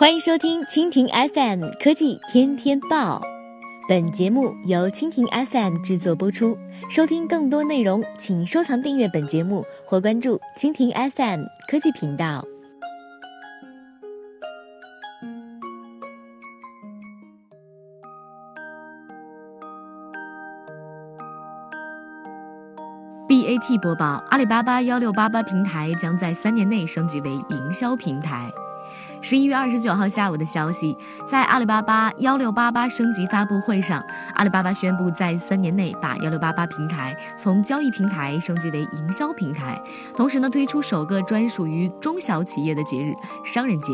[0.00, 3.20] 欢迎收听蜻蜓 FM 科技天天报，
[3.86, 6.56] 本节目由蜻蜓 FM 制作播出。
[6.90, 12.42] 收听更多内容，请收藏订阅本节目或关注蜻蜓 FM 科技频道。
[23.28, 28.50] BAT 播报：阿里巴巴幺六八八平台将在三年内升级为营销平台。
[29.22, 34.02] 十一月二十九号下午的消息，在阿里巴巴幺六八八升级发布会上，
[34.34, 39.80] 阿里巴巴宣布在三年内把幺六八八平台从交易平台升级为营销平台，
[40.16, 43.12] 同时呢推出首个专属于中小企业的节日——
[43.44, 43.92] 商人节。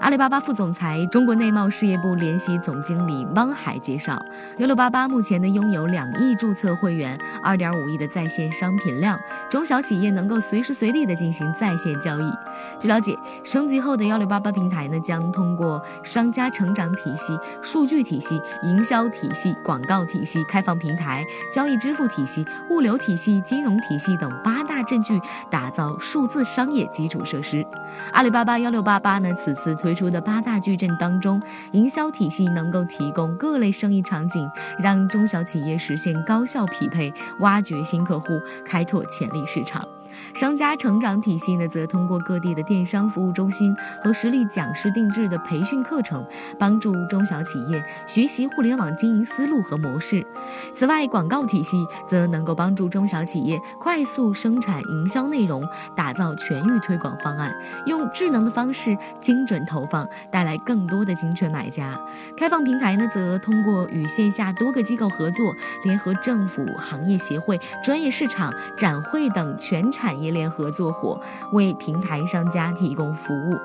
[0.00, 4.18] 阿里巴巴副总裁、中国内贸事业部联席总经理汪海介绍，
[4.58, 9.18] 幺六八八目前呢拥有两亿注册会员，二点五亿的在线商品量，
[9.50, 12.30] 中小企业能够随时随地的进行在线交易。
[12.78, 27.66] 据了解，升级后的幺六八八平台呢将通过商家成长体系、数据体系、营销体系、广告体系、开放平台、交易支付体系、物流体系、金融体系等八大阵据，打造数字商业基础设施。
[28.12, 29.67] 阿里巴巴幺六八八呢此次。
[29.74, 31.40] 推出的八大矩阵当中，
[31.72, 39.86] 营销体系能够提供各类生意场景，让中小企业实现高效匹配，挖掘新客户，开拓潜力市场。
[40.34, 46.24] 商家成长体系呢，则通过各地的电商服务中心和实力讲师定制的培训课程，
[46.58, 50.26] 帮助中小企业学习互联网经营思路和模式。
[50.74, 51.76] 此外，广告体系
[52.08, 55.62] 则能够帮助中小企业快速生产营销内容，
[55.94, 57.54] 打造全域推广方案，
[57.86, 61.96] 用智能的方式精准投放，带来更多的精准买家。
[62.36, 70.08] 开放平台呢，则通过与线下多个机构合作，联合政府、行业协会、专业市场、展会等全产。
[70.08, 71.20] 产业链合作伙
[71.52, 73.58] 为平台商家提供服务。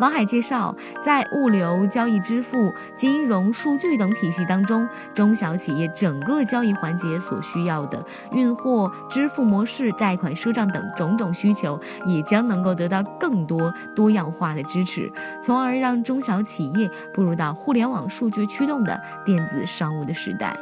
[0.00, 8.02] 王海介绍，在物流、交易、支付、金融、数据等体系当中，中小企业整个交易环节所需要的
[8.32, 20.56] 运货、支付模式、贷款、赊账等种种需求，也将能够得到更多多样化的支持，从而让中小企业步入到互联网数据驱动的电子商务的时代。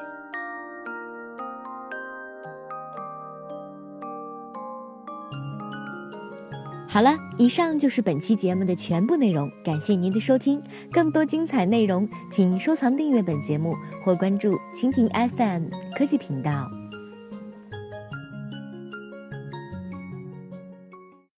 [6.89, 10.63] 好了，以上就是本期节目的全部内容，感谢您的收听。
[10.93, 13.75] 更多精彩内容，请收藏订阅本节目
[14.05, 16.82] 或关注蜻蜓 FM 科技频道。